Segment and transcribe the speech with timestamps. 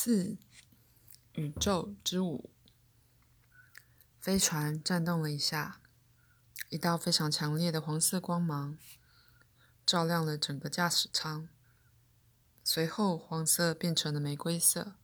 [0.00, 0.36] 四
[1.32, 2.52] 宇宙之舞，
[4.20, 5.80] 飞船颤动了一下，
[6.68, 8.78] 一道非常强烈的黄色光芒
[9.84, 11.48] 照亮了整个驾驶舱。
[12.62, 14.94] 随后，黄色变成了玫瑰色，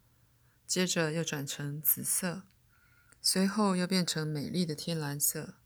[0.65, 2.45] 接着又转成紫色，
[3.21, 5.57] 随后又变成美丽的天蓝色，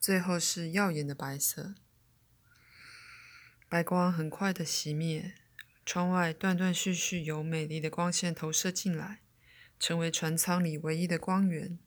[0.00, 1.74] 最后是耀眼的白色。
[3.68, 5.34] 白光很快的熄灭。
[5.86, 9.20] 窗外断断续续有美丽的光线投射进来，
[9.78, 11.78] 成为船舱里唯一的光源。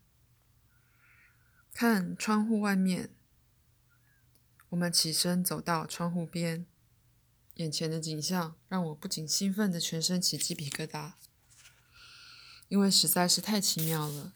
[1.73, 3.09] 看窗户外面，
[4.69, 6.65] 我们起身走到窗户边，
[7.55, 11.15] 眼前的景象让我不仅兴奋的全身起鸡皮疙瘩，
[12.69, 14.31] 因为实在是太奇妙了。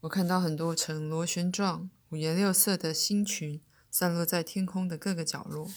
[0.00, 5.70] 我看到很多呈螺旋状、五颜六色的星群散落在天空的各个角落。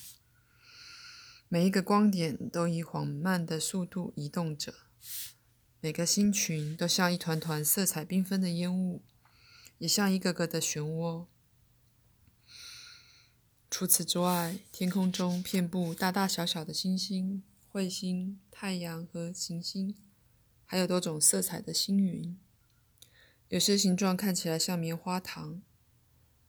[1.53, 4.73] 每一个光点都以缓慢的速度移动着，
[5.81, 9.03] 每个星群都像一团团色彩缤纷的烟雾，
[9.78, 11.28] 也像一个个的漩涡。
[13.69, 19.95] 除此之外，天空中遍布大大小小的星星、彗星、太阳和行星，
[20.66, 22.35] 还有多种色彩的星云。
[23.50, 25.61] 有些形状看起来像棉花糖，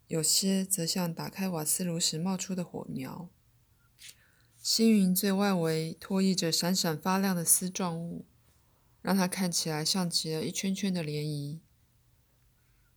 [0.06, 3.28] 有些则像打开瓦斯炉时冒出的火苗。
[4.64, 8.26] 星云最外围拖曳着闪闪发亮的丝状物，
[9.02, 11.60] 让它看起来像起了一圈圈的涟漪。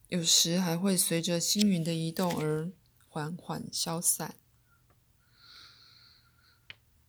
[0.08, 2.72] 有时还会随着星云的移动而
[3.10, 4.36] 缓缓消散。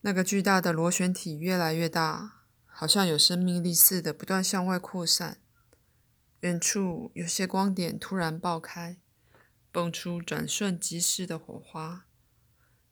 [0.01, 5.39] 那个巨大的螺旋体越来越大，好像有生命力似的，不断向外扩散。
[6.41, 8.97] 远处有些光点突然爆开，
[9.71, 12.07] 蹦出转瞬即逝的火花。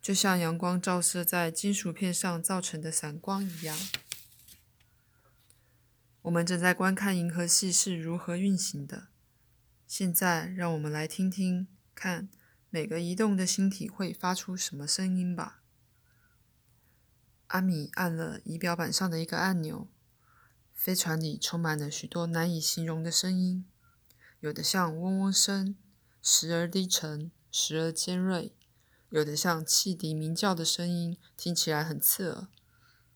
[0.07, 3.77] 就像阳光照射在金属片上造成的散光一样。
[6.21, 9.09] 我们正在观看银河系是如何运行的。
[9.85, 12.29] 现在，让我们来听听看
[12.69, 15.61] 每个移动的星体会发出什么声音吧。
[17.47, 19.89] 阿米按了仪表板上的一个按钮，
[20.73, 23.65] 飞船里充满了许多难以形容的声音，
[24.39, 25.75] 有的像嗡嗡声，
[26.21, 28.56] 时而低沉，时而尖锐。
[29.09, 32.49] 有的像汽笛鸣叫的声音，听起来很刺耳；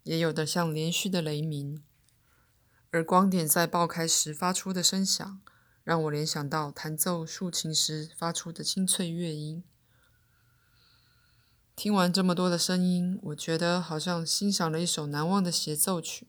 [0.03, 1.83] 也有的像连续的雷鸣。
[2.91, 5.41] 而光点在爆开时发出的声响，
[5.83, 9.63] 让我联想到弹奏竖琴时发出的清脆乐音。
[11.75, 16.27] 听完这么多的声音，我觉得好像欣赏了一首难忘的协奏曲。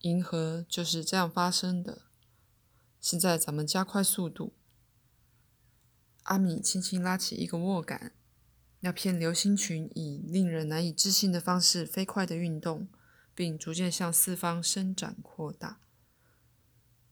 [0.00, 2.02] 银河就是这样发生的。
[3.00, 4.54] 现在咱们加快速度。
[6.24, 8.12] 阿米轻轻拉起一个握杆。
[8.82, 12.88] 那片流星群以令人难以置信的方式飞快地运动，
[13.34, 15.80] 并逐渐向四方伸展扩大。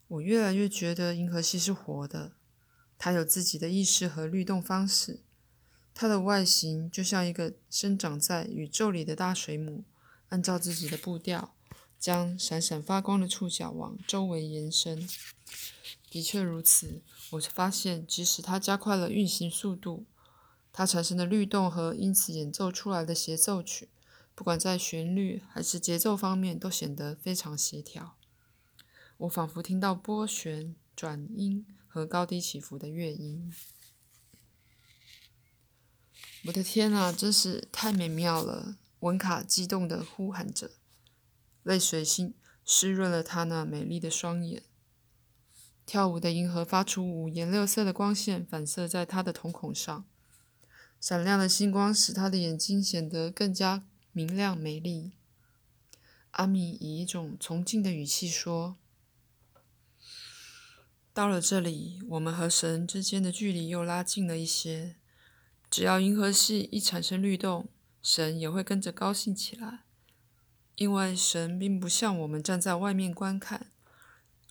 [0.09, 2.33] 我越来越觉得银河系是活的，
[2.97, 5.21] 它有自己的意识和律动方式。
[5.93, 9.85] 它的外形就像一个生长在宇宙里的大水母，
[10.31, 11.55] 按照自己的步调，
[11.99, 15.07] 将闪闪发光的触角往周围延伸。
[16.09, 17.03] 的确如此，
[17.33, 20.07] 我发现即使它加快了运行速度。
[20.79, 23.89] 它产生的律动和因此演奏出来的协奏曲，
[24.33, 28.15] 不管在旋律还是节奏方面，都显得非常协调。
[29.17, 33.53] 我仿佛听到波旋、转音和高低起伏的乐音。
[36.45, 38.77] 我的天啊，真是太美妙了！
[39.01, 40.71] 文卡激动地呼喊着，
[41.65, 42.35] 泪水心
[42.65, 44.63] 湿润了他那美丽的双眼。
[45.85, 50.05] 跳舞的银河发出五颜六色的光线，反射在他的瞳孔上。
[51.01, 55.13] 闪亮的星光使他的眼睛显得更加明亮美丽。
[56.33, 58.77] 阿米以一种崇敬的语气说
[61.15, 64.97] ：“到了这里，我们和神之间的距离又拉近了一些。
[65.71, 67.69] 只要银河系一产生律动，
[68.03, 69.85] 神也会跟着高兴起来，
[70.77, 73.71] 因为神并不像我们站在外面观看，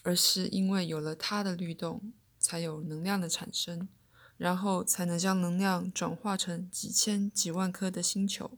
[0.04, 3.90] 而是因为有了它的律动，才有能量的产生。”
[4.38, 8.52] 然后才能将能量转化成几千几万颗的星球。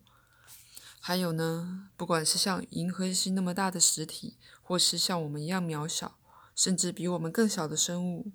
[0.99, 6.17] 还有呢，不管是像银河系那么大的实体，或是像我们一样渺小，
[6.53, 8.31] 甚至比我们更小的生物，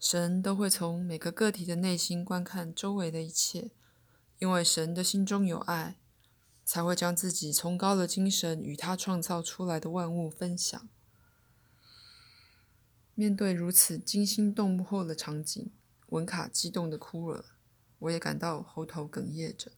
[0.00, 3.70] 神都会从每个个体的内心观看周围的一切，
[4.40, 5.96] 因为神的心中有爱，
[6.64, 10.88] 才会将自己崇高的精神与他创造出来的万物分享。
[13.14, 15.70] 面对如此惊心动魄的场景。
[16.06, 17.44] 文卡激动的哭了，
[17.98, 19.72] 我也感到喉头哽咽着。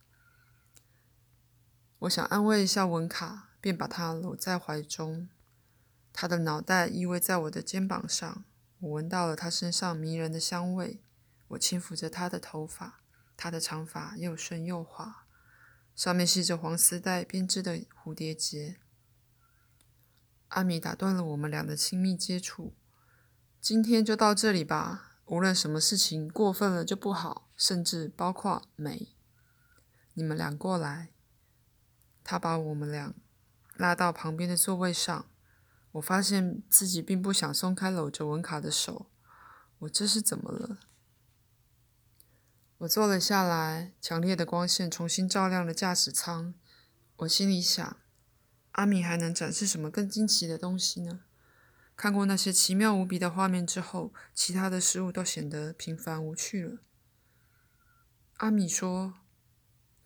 [2.01, 5.29] 我想安慰一下文卡，便把他搂在怀中。
[6.13, 8.45] 他的脑袋依偎在我的肩膀上，
[8.81, 11.01] 我闻到了他身上迷人的香味。
[11.49, 13.01] 我轻抚着他的头发，
[13.37, 15.25] 他的长发又顺又滑，
[15.97, 18.77] 上面系着黄丝带编织的蝴蝶结。
[20.49, 22.75] 阿米打断了我们俩的亲密接触。
[23.61, 25.08] 今天就到这里吧。
[25.29, 29.15] 无论什么事情过分了就不好，甚至包括美。
[30.15, 31.11] 你们俩过来。
[32.25, 33.15] 他把我们俩
[33.77, 35.27] 拉到旁边的座位上。
[35.93, 39.11] 我发现自己并不想松开搂着文卡的手。
[39.79, 40.79] 我这是怎么了？
[42.79, 46.55] 我坐了下来，强烈的光线重新照亮了驾驶舱。
[47.17, 47.97] 我心里想：
[48.73, 51.21] 阿米还能展示什么更惊奇的东西呢？
[51.99, 56.79] 看过那些奇妙无比的画面之后，其他的事物都显得平凡无趣了。
[58.37, 59.15] 阿米说：“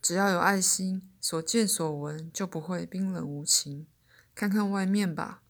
[0.01, 3.87] 只要有爱心，所见所闻就不会冰冷无情。
[4.35, 5.43] 看看外面吧。”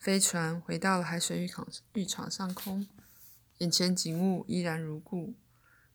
[0.00, 2.88] 飞船回到了海水浴场浴场上空，
[3.58, 5.34] 眼前景物依然如故：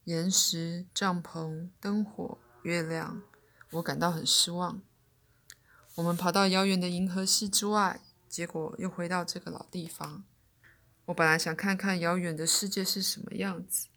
[0.03, 3.23] 岩石、帐篷、灯火、月亮。
[3.71, 4.83] 我感到很失望。
[5.95, 7.99] 我们跑到遥远的银河系之外。
[8.31, 10.23] 结果又回到这个老地方。
[11.07, 13.89] 我本来想看看遥远的世界是什么样子，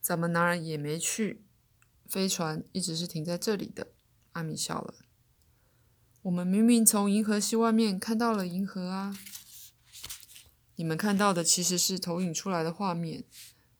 [0.00, 1.44] 怎么哪儿也没去。
[2.06, 3.88] 飞船一直是停在这里的。
[4.32, 4.94] 阿米笑了。
[6.22, 9.18] 我们明明从银河系外面看到了银河啊！
[10.76, 13.24] 你们看到的其实是投影出来的画面，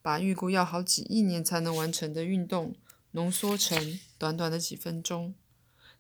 [0.03, 2.77] 把预估要好几亿年才能完成的运动
[3.13, 5.35] 浓缩成短短的几分钟。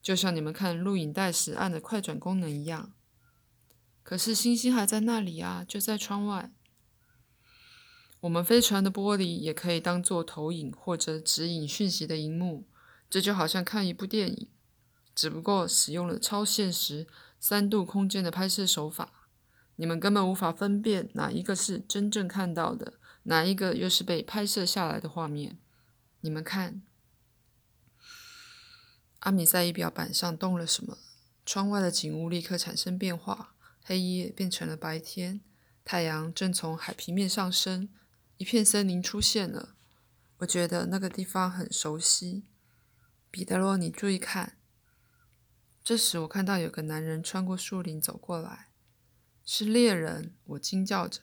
[0.00, 2.92] 就像你们看录影带时按的快转功能一样，
[4.02, 6.52] 可是星星还在那里啊，就在窗外。
[8.20, 12.66] 我们飞船的玻璃也可以当做投影或者指引讯息的荧幕，
[13.10, 14.48] 这就好像看一部电影，
[15.14, 17.06] 只不过使用了超现实
[17.38, 19.28] 三度空间的拍摄手法，
[19.76, 25.58] 你们根本无法分辨哪一个是真正看到的，哪一个又是被拍摄下来的画面。
[26.20, 26.82] 你们看。
[29.20, 30.98] 阿米在仪表板上动了什么？
[31.44, 35.40] 窗外的景物立刻产生变化，黑夜变成了白天，
[35.84, 37.88] 太阳正从海平面上升，
[38.36, 39.74] 一片森林出现了。
[40.38, 42.44] 我觉得那个地方很熟悉。
[43.30, 44.58] 彼得罗，你注意看。
[45.82, 48.68] 这时我看到有个男人穿过树林走过来，
[49.44, 50.34] 是猎人。
[50.44, 51.22] 我惊叫着。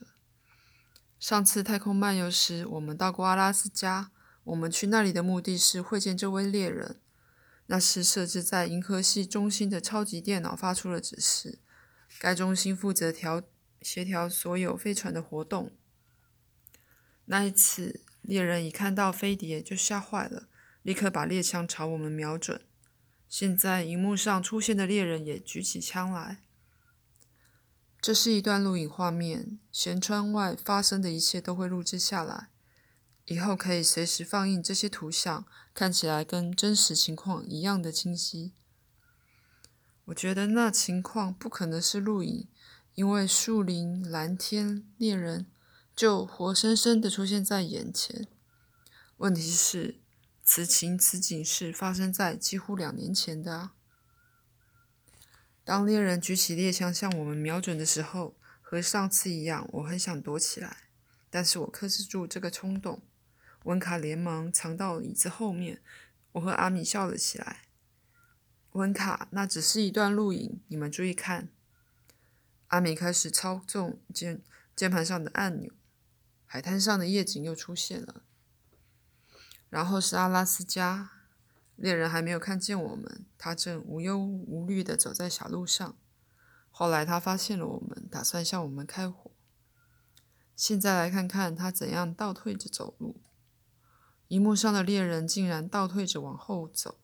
[1.19, 4.12] 上次太空漫游时，我们到过阿拉斯加，
[4.44, 7.00] 我们去那里的目的是会见这位猎人。
[7.67, 11.59] 那是设置在银河系中心的超级电脑发出了指示，
[12.19, 13.41] 该中心负责调
[13.81, 15.71] 协调所有飞船的活动。
[17.25, 20.47] 那一次，猎人一看到飞碟就吓坏了，
[20.83, 22.62] 立刻把猎枪朝我们瞄准。
[23.27, 26.44] 现在，荧幕上出现的猎人也举起枪来。
[28.00, 32.50] 这是一段录影画面，舷窗外发生的一切都会录制下来。
[33.25, 38.54] 以后可以随时放映这些图像，看起来跟真实情况一样的清晰。
[40.06, 42.48] 我觉得那情况不可能是录影，
[42.94, 45.48] 因为树林、蓝天、猎人
[45.95, 48.27] 就活生生的出现在眼前。
[49.18, 50.00] 问题是，
[50.44, 53.74] 此情此景是发生在几乎两年前的啊。
[55.63, 60.89] 当猎人举起猎枪向我们瞄准的时候，和上次一样，我很想躲起来，
[61.32, 63.01] 但是我克制住这个冲动。
[63.65, 65.81] 温卡连忙藏到椅子后面，
[66.34, 67.63] 我和阿米笑了起来。
[68.74, 71.50] 温卡，那只是一段录影，你们注意看。
[72.67, 74.43] 阿米开始操纵键
[74.75, 75.72] 键盘上的按钮，
[76.45, 78.22] 海滩上的夜景又出现了。
[79.69, 81.12] 然后是阿拉斯加，
[81.75, 85.98] 猎人还没有看见我们，他正无忧无虑地走在小路上。
[86.69, 89.31] 后来他发现了我们，打算向我们开火。
[90.55, 93.22] 现在来看看他怎样倒退着走路。
[94.29, 96.98] 荧幕上的猎人竟然倒退着往后走。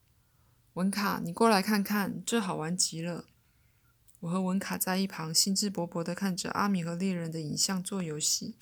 [0.74, 3.26] 文卡，你过来看看，这好玩极了。
[4.22, 8.56] 我和文卡在一旁兴致勃勃地看着阿米和猎人的影像做游戏。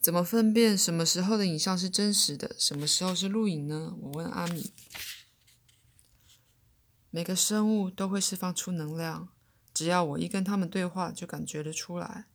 [0.00, 3.94] 怎么分辨什么时候的影像是真实的，什么时候是录影呢？
[4.00, 4.72] 我问阿米。
[7.10, 9.28] 每个生物都会释放出能量，
[9.74, 12.26] 只要我一跟他们对话，就感觉得出来。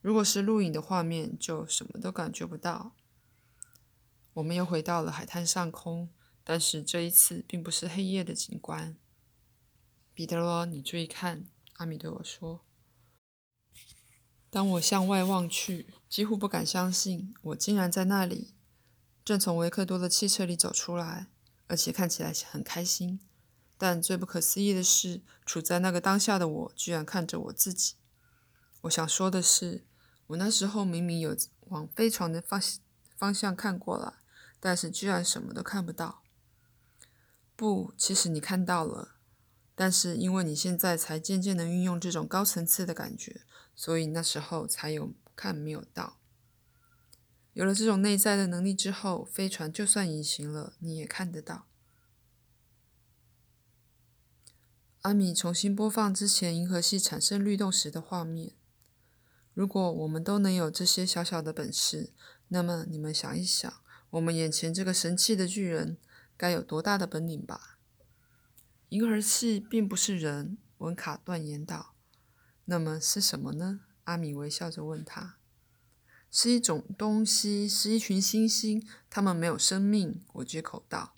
[0.00, 2.92] 如果是录影的画面，就什么都感觉不到。
[4.34, 6.08] 我们又回到了海滩上空，
[6.42, 8.96] 但是这一次并不是黑夜的景观。
[10.14, 12.64] 彼得罗，你注意看，阿米对我说。
[14.48, 18.54] 当我向外望去，几乎不敢相信，我竟然在那里，
[19.24, 21.28] 正从维克多的汽车里走出来，
[21.66, 23.20] 而且看起来很开心。
[23.76, 27.96] 但最不可思议的是，处在那个当下的我，居然看着我自己。
[28.82, 29.86] 我想说的是，
[30.28, 31.36] 我那时候明明有
[31.68, 32.60] 往飞船的方
[33.16, 34.21] 方向看过来，
[34.64, 36.22] 但是居然什么都看不到。
[37.56, 39.16] 不，其实你看到了，
[39.74, 43.42] 但是因为你现在才渐渐的运用这种高层次的感觉，
[43.74, 46.20] 所以那时候才有看没有到。
[47.54, 51.66] 有了这种内在的能力之后，飞船就算隐形了，你也看得到。
[55.00, 58.54] 阿米重新播放之前银河系产生律动时的画面。
[59.52, 62.12] 如果我们都能有这些小小的本事，
[62.46, 63.81] 那么你们想一想，
[64.12, 65.96] 我们眼前这个神气的巨人
[66.36, 67.78] 该有多大的本领吧？
[68.90, 71.94] 银河系并不是人，文卡断言道。
[72.66, 73.80] 那么是什么呢？
[74.04, 75.38] 阿米微笑着问他。
[76.30, 80.22] 是一种东西，是一群星星，它们没有生命。
[80.34, 81.14] 我接口道：“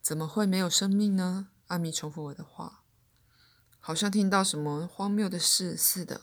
[0.00, 2.84] 怎么会没有生命呢？”阿米重复我的话，
[3.80, 6.22] 好像听到什么荒谬的事似的。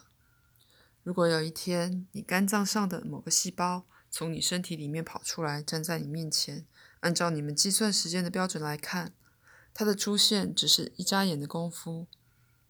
[1.03, 3.85] 如果有一天你肝脏上的某个细胞
[4.17, 6.65] 从你身体里面跑出来，站在你面前，
[7.01, 9.13] 按照你们计算时间的标准来看，
[9.75, 12.07] 它的出现只是一眨眼的功夫，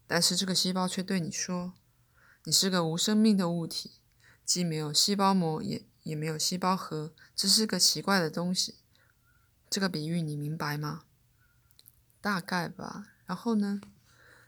[0.06, 1.72] 但是这个细胞却对你说
[2.44, 3.92] ：“你是个无生命的物体。”
[4.44, 8.74] 既没有细胞膜，也也没有细胞核，这是个奇怪的东西。
[9.70, 11.04] 这个比喻你明白吗？
[12.20, 13.06] 大概吧。
[13.24, 13.80] 然后呢？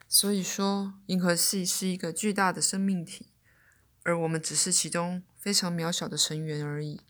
[0.07, 3.29] 所以说，银河系是一个巨大的生命体，
[4.03, 7.01] 而我们只是其中非常渺小的成员而已。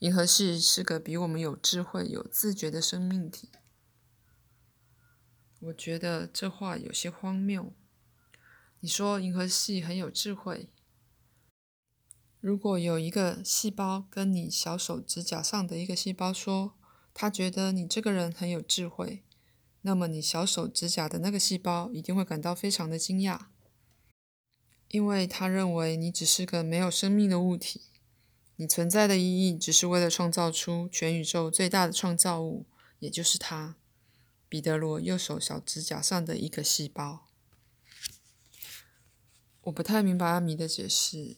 [0.00, 3.48] 银河系是个比我们有智慧、有自觉的生命体。
[5.60, 7.72] 我觉得这话有些荒谬。
[8.80, 10.68] 你说银河系很有智慧？
[12.40, 16.74] 如果有一个细胞跟你小手指甲上的一个细胞说，
[17.14, 19.24] 他觉得你这个人很有智慧，
[19.80, 23.46] 那么你小手指甲的那个细胞一定会感到非常的惊讶，
[24.88, 27.82] 因为他认为你只是个没有生命的物体，
[28.56, 32.66] 你存在的意义只是为了创造出全宇宙最大的创造物，
[32.98, 33.76] 也就是他，
[34.48, 37.26] 彼得罗右手小指甲上的一个细胞。
[39.62, 41.36] 我不太明白阿米的解释。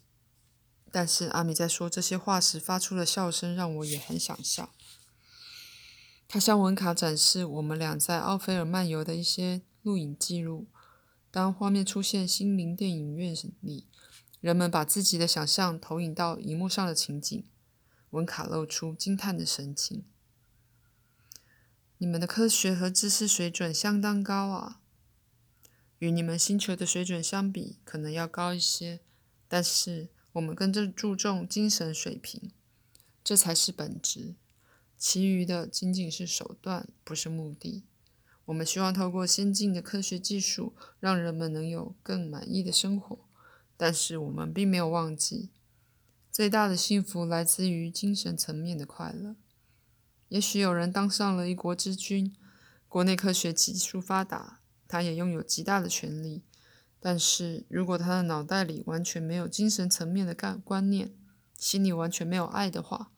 [0.91, 4.71] 但是阿米在说这些话时发出的笑声，让我也很想笑。
[6.27, 10.67] 他向文卡展示我们俩在奥菲尔漫游的一些录影记录。
[11.31, 13.87] 当画面出现心灵电影院里，
[14.41, 17.45] 人们把自己的想象投影到荧幕上的情景，
[18.11, 20.05] 文卡露出惊叹的神情。
[21.99, 24.81] 你们的科学和知识水准相当高啊，
[25.99, 29.01] 与你们星球的水准相比，可能要高一些，
[29.49, 30.11] 但是。
[30.33, 32.53] 我们更注重精神水平，
[33.25, 34.37] 这才是本质，
[34.97, 37.83] 其余的仅仅是手段，不是目的。
[38.49, 43.19] 我们希望透过先进的科学技术，让人们能有更满意的生活，
[43.77, 45.51] 但是我们并没有忘记，
[46.33, 49.37] 最大的幸福来自于精神层面的快乐。
[50.29, 52.35] 也许有人当上了一国之君，
[52.89, 56.43] 国内科学技术发达，他也拥有极大的权利。
[56.99, 61.13] 但是如果他的脑袋里完全没有精神层面的概观念，
[61.59, 63.11] 心里完全没有爱的话，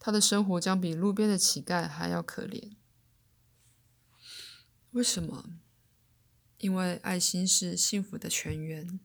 [0.00, 2.72] 他的生活将比路边的乞丐还要可怜。
[4.96, 5.60] 为什么？
[6.56, 8.98] 因为爱心是幸福的泉源。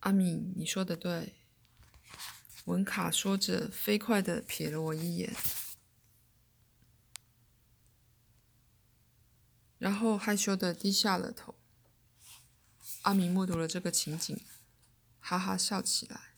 [0.00, 1.36] 阿米，你说的对。
[2.66, 5.34] 文卡说着，飞快的瞥了我一眼，
[9.78, 11.54] 然后害羞的低下了头。
[13.00, 14.38] 阿米目睹了这个情景，
[15.18, 16.29] 哈哈笑起来。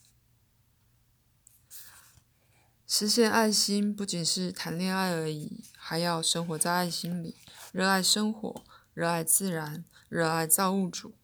[2.94, 7.36] 实现爱心不仅是谈恋爱而已，还要生活在爱心里，
[7.72, 11.14] 热爱生活，热爱自然，热爱造物主，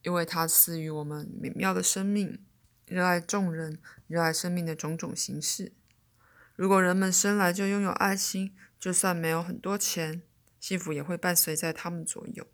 [0.00, 2.42] 因为他赐予我们美妙的生命，
[2.86, 5.74] 热爱众人，热爱生命的种种形式。
[6.56, 10.22] 如果人们生来就拥有爱心，就算没有很多钱，
[10.58, 12.46] 幸福也会伴随在他们左右。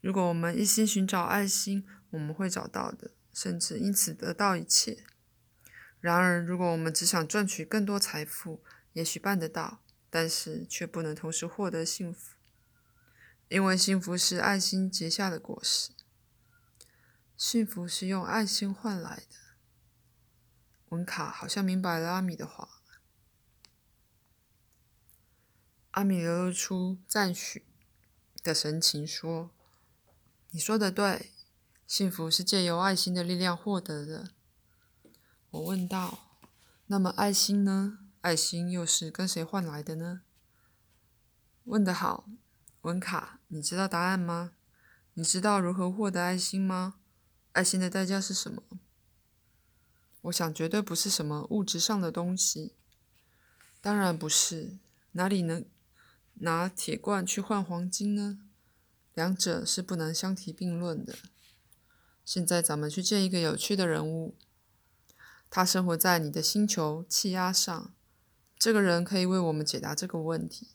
[0.00, 5.04] 如果我们一心寻找爱心，我们会找到的，甚至因此得到一切。
[6.04, 9.80] 然而，如果我们只想赚取更多财富，也许办得到，
[10.10, 12.34] 但是却不能同时获得幸福，
[13.48, 15.92] 因为幸福是爱心结下的果实。
[17.38, 19.36] 幸福是用爱心换来的。
[20.90, 22.68] 文卡好像明白了阿米的话，
[25.92, 27.64] 阿米流露出赞许
[28.42, 29.50] 的神情说。
[30.50, 31.32] 你说的对，
[31.86, 34.33] 幸福是借由爱心的力量获得的。
[35.54, 36.18] 我问道
[36.88, 38.00] ：“那么爱心呢？
[38.22, 40.22] 爱心又是跟谁换来的呢？”
[41.62, 42.28] 问得好，
[42.80, 44.54] 文卡，你知道答案吗？
[45.12, 46.96] 你知道如何获得爱心吗？
[47.52, 48.64] 爱心的代价是什么？
[50.22, 52.74] 我想绝对不是什么物质上的东西。
[53.80, 54.78] 当然不是，
[55.12, 55.64] 哪里能
[56.40, 58.40] 拿铁罐去换黄金呢？
[59.14, 61.14] 两者是不能相提并论的。
[62.24, 64.34] 现在咱们去见一个有趣的人物，
[65.56, 67.94] 他生活在你的星球气压上。
[68.58, 70.70] 这个人可以为我们解答这个问题。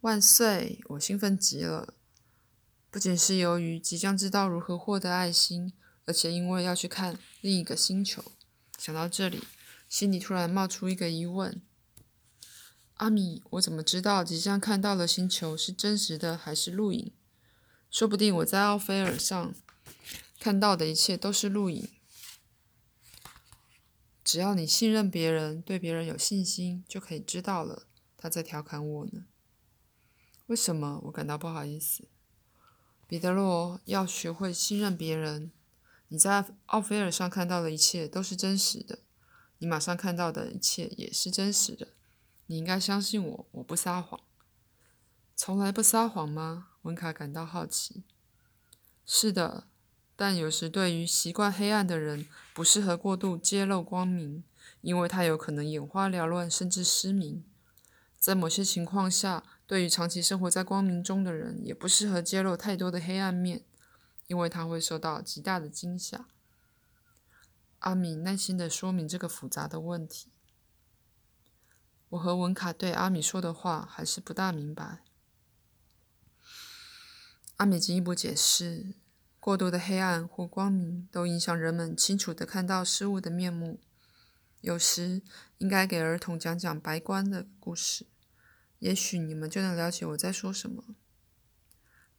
[0.00, 0.80] 万岁！
[0.86, 1.94] 我兴奋极了，
[2.90, 5.72] 不仅是由于即将知道如何获得爱心，
[6.04, 8.32] 而且因为要去看另一个星球。
[8.76, 9.44] 想到这里，
[9.88, 11.62] 心里突然冒出一个疑问：
[12.94, 17.12] 阿米，我怎么知道即将看到的星球是真实的还是录影？
[17.88, 19.54] 说不定我在奥菲尔上
[20.40, 21.88] 看到的一切都是录影。
[24.30, 27.88] 只要你信任别人，对别人有信心，就可以知道了。
[28.16, 29.24] 他在调侃我呢。
[30.46, 32.06] 为什么我感到不好意思？
[33.08, 35.50] 彼得罗要学会信任别人。
[36.06, 39.00] 你在奥菲尔上看到的一切都是真实的，
[39.58, 41.88] 你马上看到的一切也是真实的。
[42.46, 44.20] 你应该相信我，我不撒谎。
[45.34, 46.68] 从来不撒谎吗？
[46.82, 48.04] 文卡感到好奇。
[49.04, 49.66] 是的，
[50.20, 54.44] 但有时对于习惯黑暗的人，不适合过度揭露光明，
[54.82, 57.42] 因为他有可能眼花缭乱，甚至失明。
[58.18, 63.64] 在某些情况下，对于长期生活在光明中的人，也不适合揭露太多的黑暗面，
[64.26, 66.26] 因为他会受到极大的惊吓。
[67.78, 70.30] 阿米耐心地说明这个复杂的问题。
[72.10, 74.98] 我和文卡对阿米说的话还是不大明白。
[77.56, 78.92] 阿米进一步解释：
[79.40, 83.80] 过度的黑暗或光明都影响人们清楚地看到事物的面目。
[84.60, 85.22] 有时
[85.56, 88.06] 应该给儿童讲讲白光的故事。
[88.78, 90.94] 也许你们就能了解我在说什么。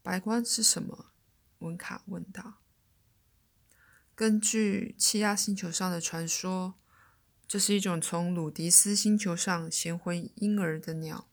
[0.02, 1.12] 白光是什么？
[1.60, 2.56] 文卡问道。
[4.16, 6.74] 根据气压星球上的传说，
[7.48, 11.28] 这是一种从鲁迪斯星球上衔回婴儿的鸟。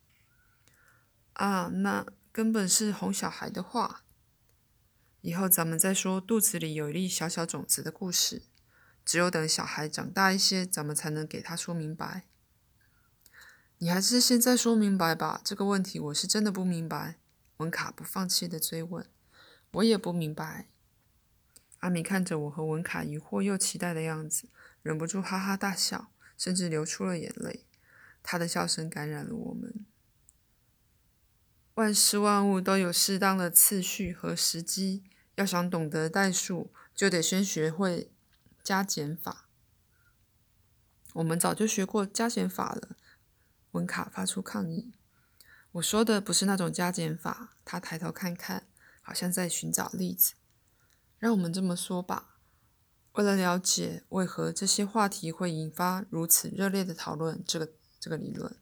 [1.33, 4.05] 啊，那根本是哄小孩的话。
[5.20, 8.42] 以后咱们再说肚子里有一粒小小种子的故事。
[9.04, 12.24] 只有等小孩长大一些，咱们才能给他说明白。
[13.78, 17.16] 你还是现在说明白吧，这个问题我是真的不明白。
[17.57, 19.07] 文卡不放弃的追问
[19.72, 20.68] ：“我也不明白。”
[21.81, 24.48] 阿米看着我和文卡疑惑又期待的样子，
[24.83, 27.64] 忍不住哈哈大笑，甚至流出了眼泪。
[28.22, 29.77] 他的笑声感染了我们。
[31.78, 35.04] 万事万物都有适当的次序和时机，
[35.36, 38.10] 要想懂得代数，就得先学会
[38.64, 39.48] 加减法。
[41.12, 42.96] 我们早就学过加减法了。
[43.70, 44.92] 文卡发出抗议
[45.70, 48.66] ：“我说的不是那种加减法。”他抬头看看，
[49.00, 50.34] 好像在寻找例子。
[51.20, 52.38] 让我们这么说吧：
[53.12, 58.56] 为了了解为何这些话题会引发如此热烈的讨论，这个这个理论，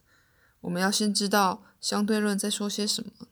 [0.66, 3.28] 我们要先知道相对论在说些什么。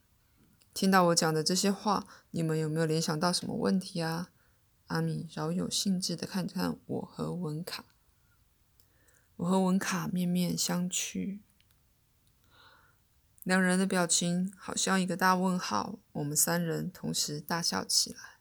[0.72, 4.30] 听到我讲的这些话，你们有没有联想到什么问题啊？
[4.86, 7.86] 阿米饶有兴致地看看我和文卡。
[9.34, 11.40] 我和文卡面面相觑。
[13.42, 18.33] 两人的表情好像一个大问号，我们三人同时大笑起来。